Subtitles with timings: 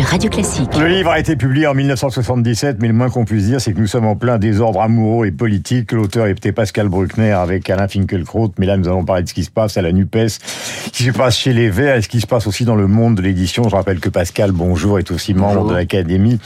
[0.00, 0.76] sur Radio Classique.
[0.78, 3.80] Le livre a été publié en 1977, mais le moins qu'on puisse dire, c'est que
[3.80, 5.92] nous sommes en plein désordre amoureux et politique.
[5.92, 9.44] L'auteur était Pascal Bruckner avec Alain Finkielkraut, mais là nous allons parler de ce qui
[9.44, 12.20] se passe à la NUPES, ce qui se passe chez les Verts et ce qui
[12.20, 13.68] se passe aussi dans le monde de l'édition.
[13.68, 16.38] Je rappelle que Pascal, bonjour, est aussi membre de l'Académie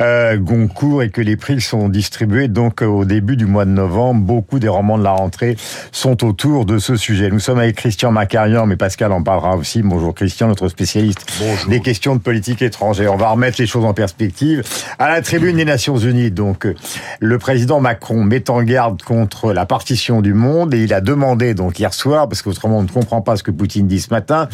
[0.00, 4.20] euh, Goncourt et que les prix sont distribués donc au début du mois de novembre.
[4.20, 5.56] Beaucoup des romans de la rentrée
[5.92, 7.30] sont autour de ce sujet.
[7.30, 9.82] Nous sommes avec Christian Macarian, mais Pascal en parlera aussi.
[9.82, 11.70] Bonjour Christian, notre spécialiste Bonjour.
[11.70, 12.97] des questions de politique étrangère.
[13.06, 14.62] On va remettre les choses en perspective.
[14.98, 16.74] À la tribune des Nations Unies, donc, euh,
[17.20, 21.54] le président Macron met en garde contre la partition du monde et il a demandé,
[21.54, 24.48] donc, hier soir, parce qu'autrement on ne comprend pas ce que Poutine dit ce matin,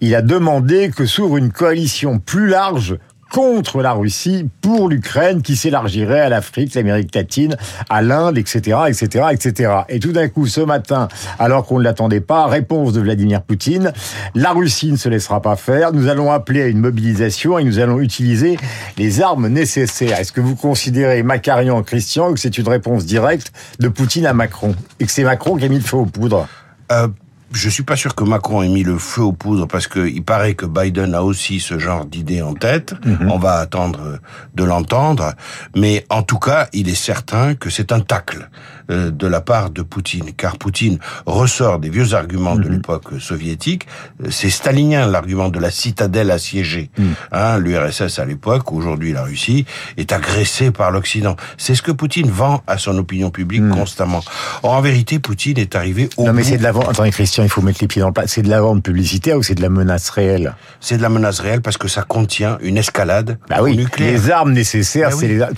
[0.00, 2.98] il a demandé que s'ouvre une coalition plus large
[3.34, 7.56] contre la Russie pour l'Ukraine qui s'élargirait à l'Afrique, l'Amérique latine,
[7.90, 9.72] à l'Inde, etc., etc., etc.
[9.88, 11.08] Et tout d'un coup, ce matin,
[11.40, 13.92] alors qu'on ne l'attendait pas, réponse de Vladimir Poutine,
[14.36, 17.80] la Russie ne se laissera pas faire, nous allons appeler à une mobilisation et nous
[17.80, 18.56] allons utiliser
[18.98, 20.20] les armes nécessaires.
[20.20, 24.76] Est-ce que vous considérez, Macarian, Christian, que c'est une réponse directe de Poutine à Macron?
[25.00, 26.46] Et que c'est Macron qui a mis le feu aux poudres?
[26.92, 27.08] Euh,
[27.54, 30.22] je suis pas sûr que Macron ait mis le feu aux poudres parce que il
[30.22, 32.94] paraît que Biden a aussi ce genre d'idée en tête.
[33.06, 33.30] Mhm.
[33.30, 34.18] On va attendre
[34.54, 35.32] de l'entendre,
[35.76, 38.48] mais en tout cas, il est certain que c'est un tacle
[38.90, 42.72] euh, de la part de Poutine, car Poutine ressort des vieux arguments de Mhm.
[42.74, 43.86] l'époque soviétique.
[44.22, 46.90] Euh, C'est stalinien l'argument de la citadelle assiégée.
[46.98, 47.14] Mhm.
[47.32, 49.64] Hein, L'URSS à l'époque, aujourd'hui la Russie,
[49.96, 51.36] est agressée par l'Occident.
[51.56, 54.22] C'est ce que Poutine vend à son opinion publique constamment.
[54.62, 56.26] Or, en vérité, Poutine est arrivé au.
[56.26, 58.12] Non mais c'est de la vente, attendez Christian, il faut mettre les pieds dans le
[58.12, 60.54] plat, c'est de la vente publicitaire ou c'est de la menace réelle?
[60.80, 64.12] C'est de la menace réelle parce que ça contient une escalade Bah oui, nucléaire.
[64.12, 65.54] les armes nécessaires, Bah c'est les armes...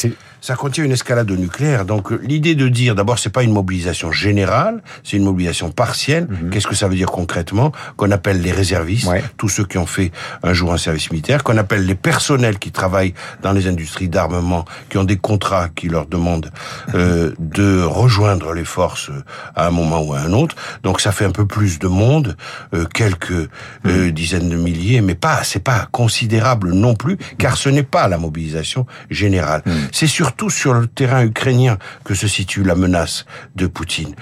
[0.46, 1.84] Ça contient une escalade nucléaire.
[1.84, 6.28] Donc euh, l'idée de dire, d'abord, c'est pas une mobilisation générale, c'est une mobilisation partielle.
[6.52, 9.12] Qu'est-ce que ça veut dire concrètement Qu'on appelle les réservistes, Mhm.
[9.12, 9.24] Ouais.
[9.38, 10.12] tous ceux qui ont fait
[10.44, 13.12] un jour un service militaire, qu'on appelle les personnels qui travaillent
[13.42, 16.52] dans les industries d'armement, qui ont des contrats qui leur demandent
[16.94, 19.24] euh, de rejoindre les forces euh,
[19.56, 20.54] à un moment ou à un autre.
[20.84, 22.36] Donc ça fait un peu plus de monde,
[22.72, 23.48] euh, quelques Mhm.
[23.86, 28.06] euh, dizaines de milliers, mais pas, c'est pas considérable non plus, car ce n'est pas
[28.06, 29.62] la mobilisation générale.
[29.66, 29.88] Mhm.
[29.90, 33.24] C'est surtout sur le terrain ukrainien que se situe la menace
[33.54, 34.14] de Poutine.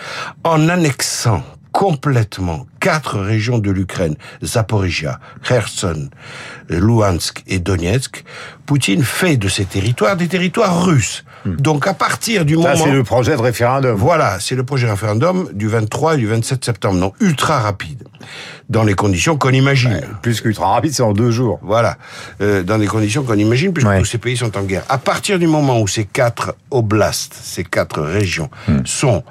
[0.44, 1.42] En annexant
[1.72, 6.08] complètement quatre régions de l'Ukraine, Zaporizhia, Kherson,
[6.68, 8.24] Luhansk et Donetsk,
[8.64, 11.24] Poutine fait de ces territoires des territoires russes.
[11.46, 12.62] Donc à partir du Hmm.
[12.62, 12.84] Ça, moment...
[12.84, 13.94] c'est le projet de référendum.
[13.96, 18.04] Voilà, c'est le projet référendum du 23 et du 27 septembre, donc ultra rapide,
[18.70, 20.00] dans les conditions qu'on imagine.
[20.22, 21.58] Plus qu'ultra rapide, c'est en deux jours.
[21.62, 21.96] Voilà,
[22.40, 23.98] euh, dans les conditions qu'on imagine, puisque Ouais.
[23.98, 24.84] tous ces pays sont en guerre.
[24.88, 28.48] À partir du moment où ces quatre oblasts, ces quatre régions,
[28.84, 29.22] sont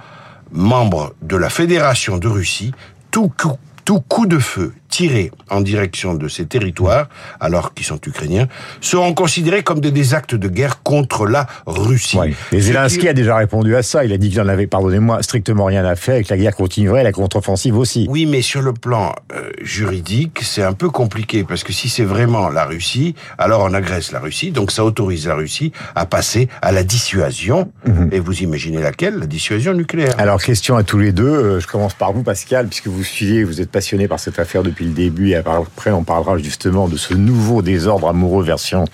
[0.52, 2.74] membres de la Fédération de Russie,
[3.10, 7.08] tout coup, tout coup de feu tiré en direction de ces territoires,
[7.40, 8.48] alors qu'ils sont ukrainiens,
[8.80, 12.18] seront considérés comme des, des actes de guerre contre la Russie.
[12.20, 12.34] Ouais.
[12.52, 14.06] Et Zelensky qui- a déjà répondu à ça.
[14.06, 16.56] Il a dit qu'il en avait, pardonnez-moi, strictement rien à faire et que la guerre
[16.56, 18.06] continuerait, la contre-offensive aussi.
[18.08, 22.04] Oui, mais sur le plan euh, juridique, c'est un peu compliqué parce que si c'est
[22.04, 26.48] vraiment la Russie, alors on agresse la Russie, donc ça autorise la Russie à passer
[26.62, 27.72] à la dissuasion.
[28.12, 29.16] Et vous imaginez laquelle?
[29.18, 30.14] La dissuasion nucléaire.
[30.20, 31.24] Alors, question à tous les deux.
[31.28, 34.62] Euh, Je commence par vous, Pascal, puisque vous suivez, vous êtes passionné par cette affaire
[34.64, 35.30] depuis le début.
[35.30, 38.86] Et après, on parlera justement de ce nouveau désordre amoureux version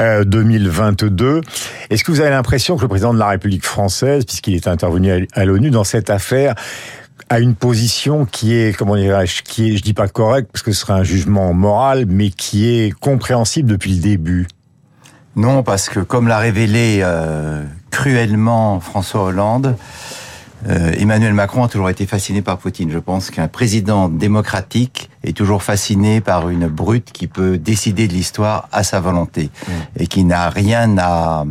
[0.00, 1.40] euh, 2022.
[1.90, 5.12] Est-ce que vous avez l'impression que le président de la République française, puisqu'il est intervenu
[5.12, 6.54] à- à l'ONU dans cette affaire,
[7.28, 10.70] a une position qui est, comment dirais-je, qui est, je dis pas correcte, parce que
[10.72, 14.46] ce serait un jugement moral, mais qui est compréhensible depuis le début?
[15.34, 19.76] Non, parce que comme l'a révélé euh, cruellement François Hollande,
[20.68, 22.90] euh, Emmanuel Macron a toujours été fasciné par Poutine.
[22.90, 28.12] Je pense qu'un président démocratique est toujours fasciné par une brute qui peut décider de
[28.12, 29.50] l'histoire à sa volonté
[29.98, 31.44] et qui n'a rien à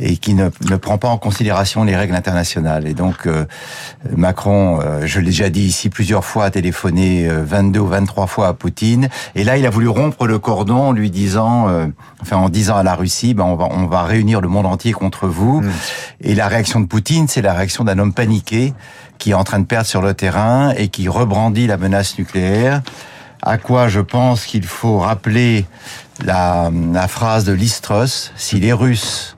[0.00, 2.86] et qui ne, ne prend pas en considération les règles internationales.
[2.86, 3.44] Et donc euh,
[4.16, 8.26] Macron, euh, je l'ai déjà dit ici plusieurs fois, a téléphoné euh, 22 ou 23
[8.26, 9.08] fois à Poutine.
[9.34, 11.86] Et là, il a voulu rompre le cordon en lui disant, euh,
[12.20, 14.92] enfin en disant à la Russie, ben on va on va réunir le monde entier
[14.92, 15.62] contre vous.
[16.20, 18.74] Et la réaction de Poutine, c'est la réaction d'un homme paniqué
[19.18, 22.82] qui est en train de perdre sur le terrain et qui rebrandit la menace nucléaire.
[23.42, 25.66] À quoi je pense qu'il faut rappeler
[26.24, 29.36] la, la phrase de Listros, si les Russes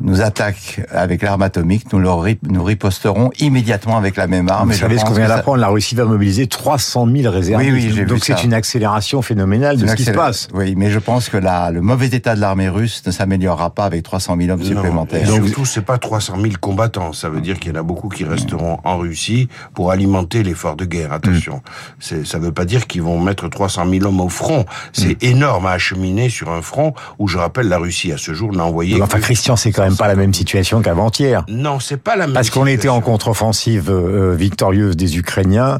[0.00, 4.70] nous attaque avec l'arme atomique, nous, leur, nous riposterons immédiatement avec la même arme.
[4.70, 7.70] Vous savez ce qu'on vient d'apprendre, la Russie va mobiliser 300 000 réservistes.
[7.72, 10.48] Oui, oui, Donc c'est une accélération phénoménale de ce qui se passe.
[10.54, 13.84] Oui, mais je pense que la, le mauvais état de l'armée russe ne s'améliorera pas
[13.84, 15.26] avec 300 000 hommes supplémentaires.
[15.26, 17.12] Donc, surtout, c'est pas 300 000 combattants.
[17.12, 20.76] Ça veut dire qu'il y en a beaucoup qui resteront en Russie pour alimenter l'effort
[20.76, 21.12] de guerre.
[21.12, 21.62] Attention,
[22.10, 22.24] mm.
[22.24, 24.64] ça veut pas dire qu'ils vont mettre 300 000 hommes au front.
[24.92, 25.26] C'est mm.
[25.26, 28.64] énorme à acheminer sur un front où, je rappelle, la Russie à ce jour n'a
[28.64, 29.00] envoyé.
[29.02, 31.44] Enfin, Christian, c'est quand même pas la même situation qu'avant-hier.
[31.48, 32.34] Non, c'est pas la même.
[32.34, 35.78] Parce qu'on était en contre-offensive euh, victorieuse des Ukrainiens.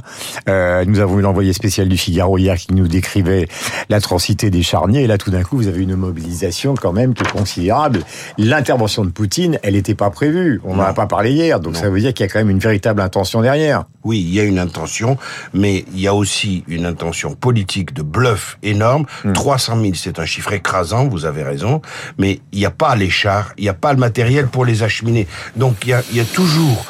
[0.49, 3.49] Euh, nous avons eu l'envoyé spécial du Figaro hier qui nous décrivait
[3.89, 5.03] l'atrocité des charniers.
[5.03, 8.01] Et là, tout d'un coup, vous avez une mobilisation quand même qui est considérable.
[8.39, 10.61] L'intervention de Poutine, elle n'était pas prévue.
[10.65, 11.61] On n'en a pas parlé hier.
[11.61, 13.85] Donc ça veut dire qu'il y a quand même une véritable intention derrière.
[14.03, 15.19] Oui, il y a une intention,
[15.53, 19.05] mais il y a aussi une intention politique de bluff énorme.
[19.35, 19.83] 300 hmm.
[19.83, 21.83] 000, c'est un chiffre écrasant, vous avez raison,
[22.17, 24.83] mais il n'y a pas les chars, il n'y a pas le matériel pour les
[24.83, 25.27] acheminer.
[25.57, 26.87] Donc il y a, il y a toujours...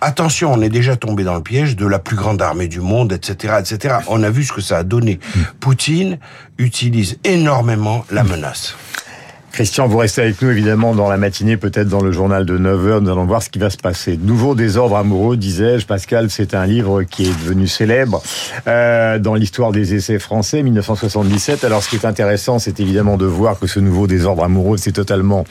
[0.00, 3.12] Attention, on est déjà tombé dans le piège de la plus grande armée du monde,
[3.12, 3.96] etc., etc.
[4.08, 5.18] On a vu ce que ça a donné.
[5.34, 5.40] Hmm.
[5.58, 6.18] Poutine
[6.58, 8.76] utilise énormément la menace.
[9.52, 13.00] Christian, vous restez avec nous évidemment dans la matinée, peut-être dans le journal de 9h,
[13.00, 14.16] nous allons voir ce qui va se passer.
[14.16, 18.22] Nouveau désordre amoureux, disais-je, Pascal, c'est un livre qui est devenu célèbre
[18.66, 21.64] euh, dans l'histoire des essais français, 1977.
[21.64, 24.92] Alors ce qui est intéressant, c'est évidemment de voir que ce nouveau désordre amoureux s'est
[24.92, 25.44] totalement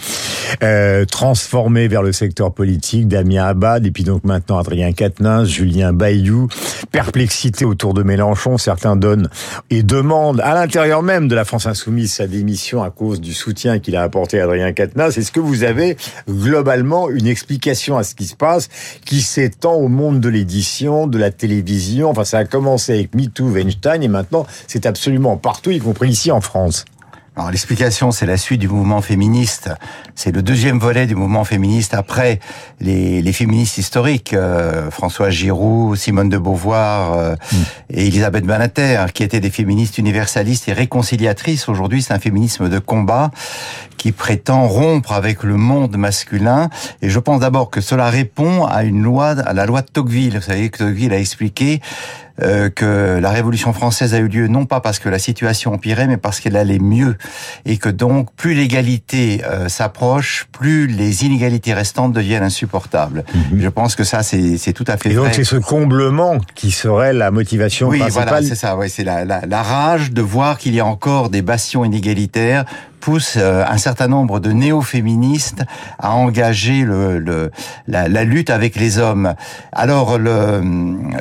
[0.64, 5.94] euh, transformé vers le secteur politique, Damien Abad, et puis donc maintenant Adrien Quatennens, Julien
[5.94, 6.48] Bayou,
[6.92, 9.30] perplexité autour de Mélenchon, certains donnent
[9.70, 13.78] et demandent à l'intérieur même de la France Insoumise sa démission à cause du soutien
[13.78, 15.18] qui a apporté Adrien Quatennens.
[15.18, 15.98] Est-ce que vous avez
[16.30, 18.70] globalement une explication à ce qui se passe
[19.06, 22.10] qui s'étend au monde de l'édition, de la télévision?
[22.10, 26.32] Enfin, ça a commencé avec MeToo, Weinstein et maintenant c'est absolument partout, y compris ici
[26.32, 26.86] en France.
[27.38, 29.70] Alors l'explication, c'est la suite du mouvement féministe.
[30.16, 32.40] C'est le deuxième volet du mouvement féministe après
[32.82, 37.56] les, les féministes historiques, euh, François Giroud, Simone de Beauvoir euh, mm.
[37.92, 41.70] et Elisabeth Banater, qui étaient des féministes universalistes et réconciliatrices.
[41.70, 43.32] Aujourd'hui, c'est un féminisme de combat
[43.96, 46.70] qui prétend rompre avec le monde masculin.
[47.02, 50.36] Et je pense d'abord que cela répond à une loi, à la loi de Tocqueville.
[50.36, 51.80] Vous savez que Tocqueville a expliqué
[52.42, 56.08] euh, que la Révolution française a eu lieu non pas parce que la situation empirait,
[56.08, 57.18] mais parce qu'elle allait mieux,
[57.66, 63.24] et que donc plus l'égalité euh, s'approche, plus les inégalités restantes deviennent insupportables.
[63.34, 63.62] Mhm.
[63.62, 65.12] Je pense que ça, c'est tout à fait.
[65.12, 68.24] Et donc c'est ce comblement qui serait la motivation oui, principale.
[68.24, 68.78] Oui, voilà, c'est ça.
[68.78, 72.66] Ouais, c'est la, la, la rage de voir qu'il y a encore des bastions inégalitaires
[73.02, 75.64] pousse euh, un certain nombre de néo-féministes
[76.00, 77.52] à engager le, le
[77.88, 79.34] la, la, lutte avec les hommes.
[79.74, 80.62] Alors le,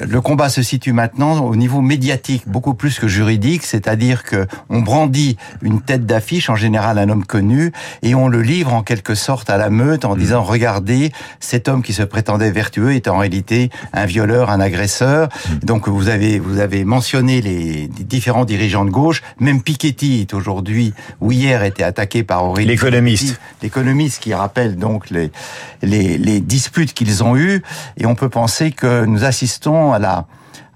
[0.07, 4.81] le combat se situe maintenant au niveau médiatique, beaucoup plus que juridique, c'est-à-dire que on
[4.83, 7.73] brandit une tête d'affiche, en général un homme connu,
[8.03, 10.19] et on le livre en quelque sorte à la meute en mmh.
[10.19, 11.11] disant regardez,
[11.41, 15.29] cet homme qui se prétendait vertueux est en réalité un violeur, un agresseur.
[15.29, 15.55] Mmh.
[15.65, 20.35] Donc vous avez vous avez mentionné les, les différents dirigeants de gauche, même Piketty est
[20.35, 20.93] aujourd'hui
[21.23, 22.69] ou hier été attaqué par Aurélie.
[22.69, 23.41] L'économiste.
[23.63, 25.31] L'économiste qui rappelle donc les,
[25.83, 27.63] les, les disputes qu'ils ont eues.
[27.97, 30.27] Et on peut penser que nous assistons à la,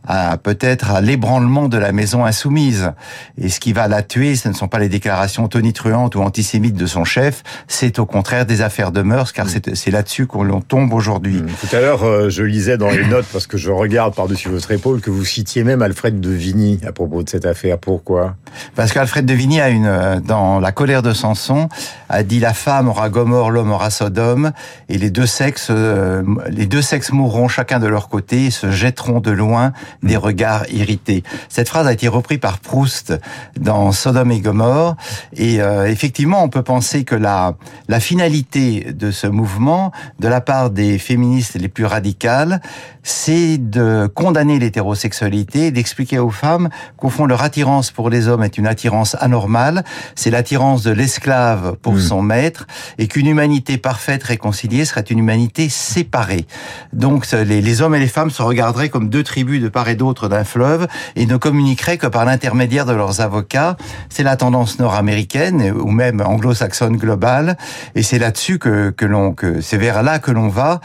[0.06, 2.92] à peut-être à l'ébranlement de la maison insoumise.
[3.38, 6.76] Et ce qui va la tuer, ce ne sont pas les déclarations tonitruantes ou antisémites
[6.76, 9.74] de son chef, c'est au contraire des affaires de mœurs, car mm.
[9.74, 11.42] c'est là-dessus qu'on tombe aujourd'hui.
[11.42, 11.46] Mm.
[11.60, 14.70] Tout à l'heure, euh, je lisais dans les notes, parce que je regarde par-dessus votre
[14.70, 17.78] épaule, que vous citiez même Alfred de Vigny à propos de cette affaire.
[17.78, 18.36] Pourquoi?
[18.74, 21.68] Parce qu'Alfred de Vigny a une, euh, dans La colère de Samson,
[22.08, 24.52] a dit la femme aura Gomorre, l'homme aura Sodome,
[24.88, 28.70] et les deux sexes, euh, les deux sexes mourront chacun de leur côté, et se
[28.70, 29.72] jetteront de loin
[30.02, 31.22] des regards irrités.
[31.48, 33.14] Cette phrase a été reprise par Proust
[33.58, 34.96] dans Sodome et Gomorre.
[35.36, 37.54] Et euh, effectivement, on peut penser que la,
[37.88, 42.60] la finalité de ce mouvement, de la part des féministes les plus radicales,
[43.02, 48.58] c'est de condamner l'hétérosexualité, d'expliquer aux femmes qu'au fond leur attirance pour les hommes est
[48.58, 49.84] une attirance anormale,
[50.14, 52.00] c'est l'attirance de l'esclave pour hmm.
[52.00, 52.66] son maître,
[52.98, 56.46] et qu'une humanité parfaite réconciliée serait une humanité séparée.
[56.92, 59.94] Donc les, les hommes et les femmes se regarderaient comme deux tribus de part et
[59.94, 60.86] d'autre d'un fleuve
[61.16, 63.76] et ne communiqueraient que par l'intermédiaire de leurs avocats.
[64.08, 67.56] C'est la tendance nord-américaine ou même anglo-saxonne globale,
[67.94, 70.80] et c'est là-dessus que, que l'on que c'est vers là que l'on va,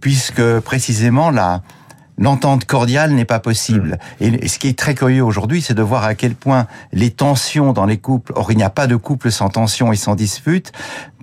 [0.00, 1.62] puisque précisément la
[2.18, 3.98] l'entente cordiale n'est pas possible.
[4.20, 7.72] Et ce qui est très curieux aujourd'hui, c'est de voir à quel point les tensions
[7.72, 10.72] dans les couples, or il n'y a pas de couple sans tension et sans dispute,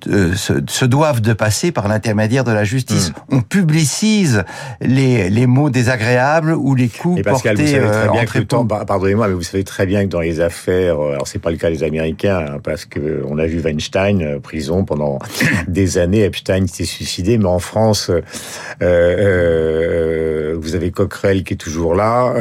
[0.08, 3.10] euh, se, se, doivent de passer par l'intermédiaire de la justice.
[3.10, 3.36] Mm.
[3.36, 4.43] On publicise
[4.81, 8.12] les, les mots désagréables ou les coups Et Pascal, portés vous savez très euh, bien
[8.12, 8.46] en que le trépeau.
[8.46, 11.51] temps, pardonnez-moi, mais vous savez très bien que dans les affaires, euh, alors c'est pas
[11.51, 15.20] le cas des Américains, hein, parce que on a vu Weinstein prison pendant
[15.67, 18.22] des années, Epstein s'est suicidé, mais en France, euh,
[18.81, 22.34] euh, vous avez Coquerel qui est toujours là,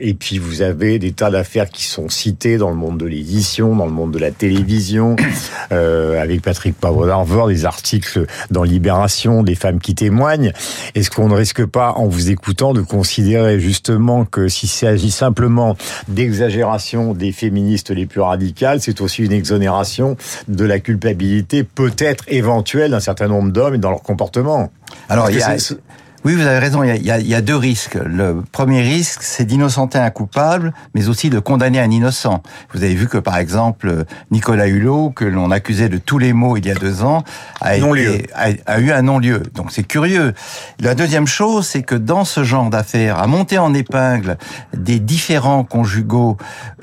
[0.00, 3.74] et puis vous avez des tas d'affaires qui sont citées dans le monde de l'édition,
[3.74, 5.16] dans le monde de la télévision,
[5.70, 10.52] avec Patrick Poivre des articles dans Libération, des femmes qui témoignent.
[10.94, 15.76] Est-ce qu'on ne risque pas, en vous écoutant, de considérer justement que s'il s'agit simplement
[16.08, 20.16] d'exagération des féministes les plus radicales, c'est aussi une exonération
[20.48, 24.70] de la culpabilité peut-être éventuelle d'un certain nombre d'hommes et dans leur comportement?
[25.08, 25.56] Alors, il y a,
[26.24, 26.82] oui, vous avez raison.
[26.82, 27.98] Il y a, il y a- deux risques.
[28.04, 32.42] Le premier risque, c'est d'innocenter un coupable, mais aussi de condamner un innocent.
[32.72, 36.56] Vous avez vu que, par exemple, Nicolas Hulot, que l'on accusait de tous les maux
[36.56, 37.24] il y a deux ans,
[37.60, 39.42] a, été- a, a eu un non-lieu.
[39.54, 40.34] Donc c'est curieux.
[40.80, 44.38] La deuxième chose, c'est que dans ce genre d'affaires, à monter en épingle
[44.76, 46.36] des différents conjugaux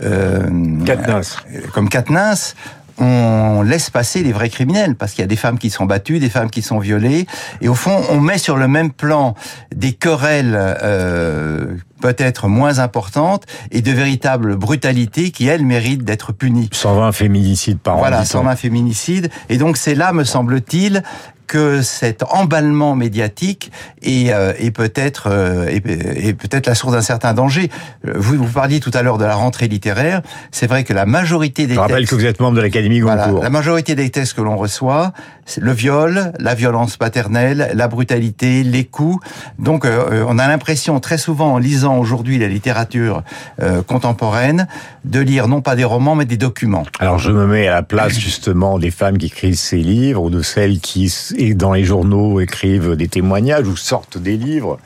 [0.03, 0.47] euh,
[0.85, 1.37] Katniss.
[1.53, 2.55] euh, comme Katniss,
[2.99, 6.19] on laisse passer les vrais criminels parce qu'il y a des femmes qui sont battues,
[6.19, 7.25] des femmes qui sont violées,
[7.61, 9.35] et au fond, on met sur le même plan
[9.73, 16.69] des querelles euh, peut-être moins importantes et de véritables brutalités qui elles méritent d'être punies.
[16.71, 17.99] 120 féminicides par an.
[17.99, 18.39] Voilà, dit-on.
[18.39, 19.29] 120 féminicides.
[19.49, 21.03] Et donc c'est là, me semble-t-il,
[21.47, 23.71] que cet emballement médiatique
[24.03, 27.71] est, euh, est peut-être euh, est, est peut-être la source d'un certain danger.
[28.07, 30.21] Euh, Vous vous parliez tout à l'heure de la rentrée littéraire.
[30.51, 32.99] C'est vrai que la majorité des Je rappelle textes que vous êtes membre de l'Académie
[32.99, 33.43] voilà, Goncourt.
[33.43, 35.11] la majorité des textes que l'on reçoit,
[35.45, 39.25] c'est le viol, la violence paternelle, la brutalité, les coups.
[39.57, 43.23] Donc, euh, on a l'impression très souvent, en lisant aujourd'hui la littérature
[43.61, 44.67] euh, contemporaine,
[45.05, 46.85] de lire non pas des romans, mais des documents.
[46.99, 50.29] Alors je me mets à la place justement des femmes qui écrivent ces livres ou
[50.29, 51.11] de celles qui
[51.55, 54.79] dans les journaux écrivent des témoignages ou sortent des livres,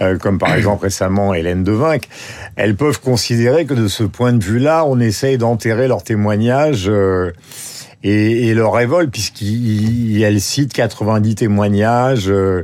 [0.00, 2.08] euh, comme par exemple récemment Hélène Devinck.
[2.56, 6.88] Elles peuvent considérer que de ce point de vue-là, on essaye d'enterrer leurs témoignages.
[6.88, 7.32] euh,
[8.02, 12.62] et, leur révolte, puisqu'elle cite 90 témoignages euh,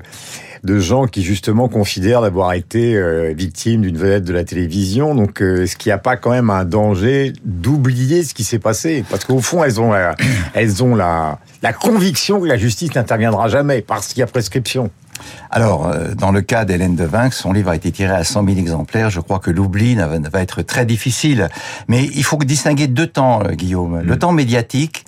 [0.64, 5.14] de gens qui justement considèrent d'avoir été euh, victimes d'une vedette de la télévision.
[5.14, 8.60] Donc, euh, est-ce qu'il n'y a pas quand même un danger d'oublier ce qui s'est
[8.60, 9.04] passé?
[9.10, 10.14] Parce qu'au fond, elles ont, la,
[10.54, 14.90] elles ont la, la conviction que la justice n'interviendra jamais parce qu'il y a prescription.
[15.50, 18.58] Alors, euh, dans le cas d'Hélène Devinck, son livre a été tiré à 100 000
[18.58, 19.10] exemplaires.
[19.10, 21.48] Je crois que l'oubli va être très difficile.
[21.88, 24.00] Mais il faut distinguer deux temps, Guillaume.
[24.00, 25.04] Le temps médiatique,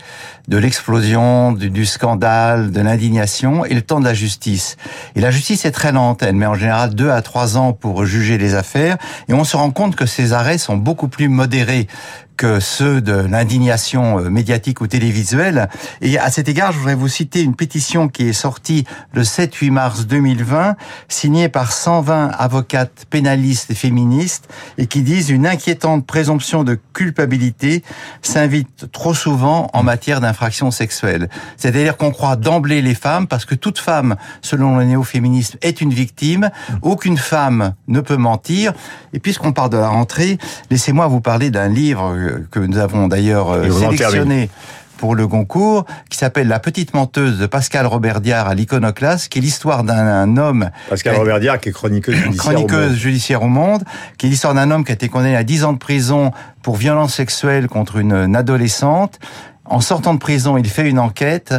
[0.48, 4.76] de l'explosion, du, scandale, de l'indignation, et le temps de la justice.
[5.16, 6.22] Et la justice est très lente.
[6.22, 8.98] Elle met en général deux à trois ans pour juger les affaires.
[9.28, 11.88] Et on se rend compte que ces arrêts sont beaucoup plus modérés
[12.36, 15.68] que ceux de l'indignation euh, médiatique ou télévisuelle.
[16.00, 19.70] Et à cet égard, je voudrais vous citer une pétition qui est sortie le 7-8
[19.70, 20.76] mars 2020,
[21.08, 24.48] signée par 120 avocates pénalistes et féministes,
[24.78, 27.84] et qui disent une inquiétante présomption de culpabilité
[28.22, 31.28] s'invite trop souvent en matière d'infraction sexuelle.
[31.56, 35.92] C'est-à-dire qu'on croit d'emblée les femmes, parce que toute femme, selon le néo-féminisme, est une
[35.94, 36.50] victime.
[36.82, 38.72] Aucune femme ne peut mentir.
[39.12, 40.38] Et puisqu'on parle de la rentrée,
[40.70, 42.16] laissez-moi vous parler d'un livre
[42.50, 44.50] que nous avons d'ailleurs euh, sélectionné
[44.96, 49.38] pour le Goncourt, qui s'appelle La petite menteuse de Pascal Robert Diard à l'iconoclaste, qui
[49.38, 52.34] est l'histoire d'un un homme Pascal qui a- Robert Diard, qui est chroniqueuse judiciaire.
[52.34, 52.96] au chroniqueuse Monde.
[52.98, 53.82] judiciaire au monde,
[54.18, 56.30] qui est l'histoire d'un homme qui a été condamné à 10 ans de prison
[56.62, 59.18] pour violence sexuelle contre une adolescente.
[59.66, 61.54] En sortant de prison, il fait une enquête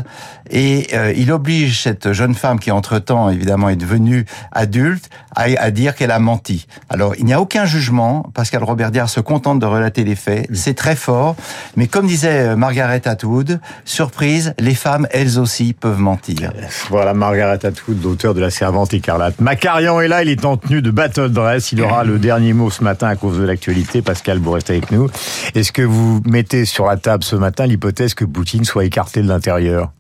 [0.52, 5.72] et euh, il oblige cette jeune femme qui entre-temps évidemment est devenue adulte à, à
[5.72, 6.68] dire qu'elle a menti.
[6.90, 10.48] Alors il n'y a aucun jugement, Pascal Robert Diard se contente de relater les faits,
[10.54, 11.36] c'est très fort,
[11.76, 16.52] mais comme disait euh, Margaret Atwood, surprise, les femmes elles aussi peuvent mentir.
[16.92, 19.42] Voilà, Margaret Atwood, l'auteur de La Servante écarlate.
[19.42, 21.72] Macarian est là, il est en tenue de battle dress.
[21.72, 24.04] Il aura le dernier mot ce matin à cause de l'actualité.
[24.04, 25.10] Pascal, vous restez avec nous.
[25.56, 29.28] Est-ce que vous mettez sur la table ce matin l'hypothèse que Poutine soit écarté de
[29.28, 29.92] l'intérieur?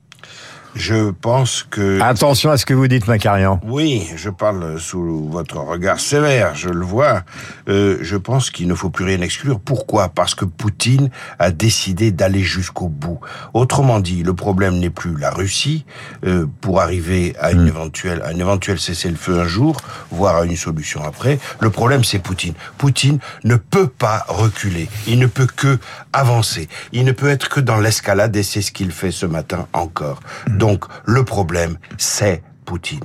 [0.75, 2.01] Je pense que...
[2.01, 3.61] Attention à ce que vous dites, Macarian.
[3.63, 7.21] Oui, je parle sous votre regard sévère, je le vois.
[7.69, 9.61] Euh, je pense qu'il ne faut plus rien exclure.
[9.61, 10.09] Pourquoi?
[10.09, 13.21] Parce que Poutine a décidé d'aller jusqu'au bout.
[13.53, 15.85] Autrement dit, le problème n'est plus la Russie
[16.25, 19.77] euh, pour arriver à une éventuelle, à un éventuel cessez-le-feu un jour,
[20.11, 21.39] voire à une solution après.
[21.61, 22.53] Le problème, c'est Poutine.
[22.77, 24.89] Poutine ne peut pas reculer.
[25.07, 25.79] Il ne peut que
[26.11, 26.67] avancer.
[26.91, 30.19] Il ne peut être que dans l'escalade et c'est ce qu'il fait ce matin encore.
[30.65, 32.99] Donc, le problème, c'est Poutine.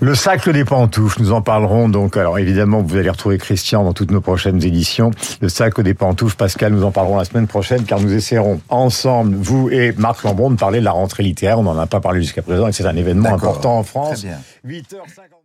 [0.00, 2.18] Le sac des pantoufles, nous en parlerons donc.
[2.18, 5.12] Alors évidemment, vous allez retrouver Christian dans toutes nos prochaines éditions.
[5.40, 9.34] Le sac des pantoufles, Pascal, nous en parlerons la semaine prochaine car nous essaierons ensemble,
[9.34, 11.58] vous et Marc Lambron, de parler de la rentrée littéraire.
[11.58, 14.20] On n'en a pas parlé jusqu'à présent et c'est un événement important en France.
[14.20, 14.82] Très bien.
[14.82, 15.36] 8h50.